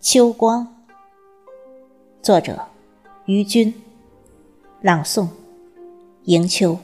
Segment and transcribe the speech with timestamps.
[0.00, 0.66] 秋光，
[2.22, 2.68] 作者
[3.26, 3.74] 于军，
[4.80, 5.26] 朗诵
[6.24, 6.78] 迎秋。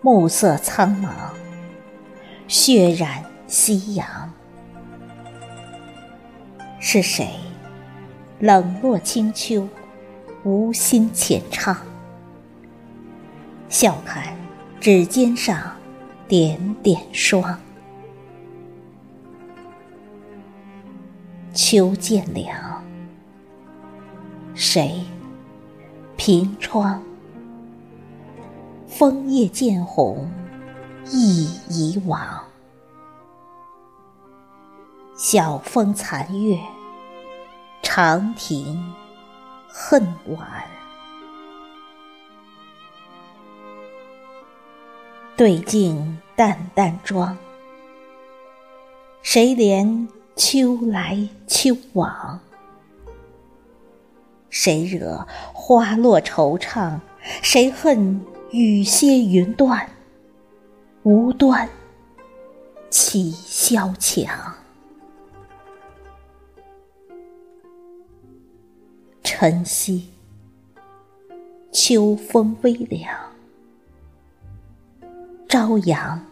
[0.00, 1.08] 暮色苍茫，
[2.52, 4.30] 血染夕阳。
[6.78, 7.30] 是谁
[8.40, 9.66] 冷落清秋，
[10.44, 11.74] 无心浅唱？
[13.70, 14.36] 笑看
[14.78, 15.72] 指尖上
[16.28, 17.58] 点点霜。
[21.54, 22.84] 秋渐凉，
[24.54, 25.00] 谁
[26.18, 27.02] 凭窗？
[28.86, 30.30] 枫叶渐红，
[31.06, 32.44] 忆以往。
[35.16, 36.58] 晓风残月，
[37.82, 38.94] 长亭
[39.68, 40.64] 恨晚。
[45.36, 47.36] 对镜淡淡妆，
[49.22, 52.40] 谁怜秋来秋往？
[54.50, 57.00] 谁惹花落惆怅？
[57.42, 58.24] 谁恨？
[58.50, 59.88] 雨歇云断，
[61.04, 61.68] 无端
[62.88, 64.54] 起萧墙。
[69.24, 70.10] 晨曦，
[71.72, 73.12] 秋风微凉，
[75.48, 76.24] 朝阳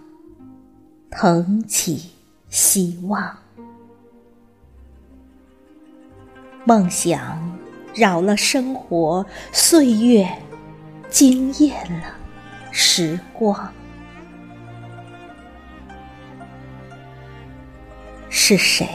[1.10, 2.10] 腾起
[2.48, 3.36] 希望。
[6.64, 7.58] 梦想
[7.92, 10.28] 扰了生活，岁月。
[11.08, 12.14] 惊艳了
[12.70, 13.75] 时光，
[18.32, 18.86] 是谁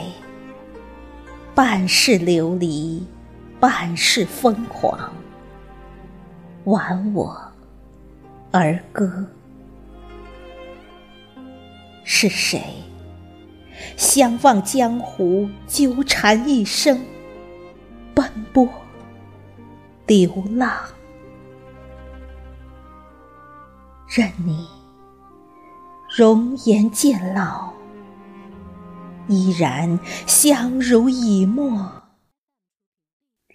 [1.54, 3.06] 半世流离，
[3.60, 5.12] 半世疯狂，
[6.64, 7.38] 挽我
[8.52, 9.28] 儿歌？
[12.06, 12.62] 是谁
[13.98, 17.06] 相望江湖，纠缠一生，
[18.14, 18.66] 奔波
[20.08, 20.72] 流浪？
[24.08, 24.66] 任你
[26.18, 27.74] 容颜渐老，
[29.28, 32.04] 依然相濡以沫。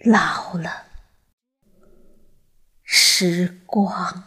[0.03, 0.87] 老了，
[2.83, 4.23] 时光。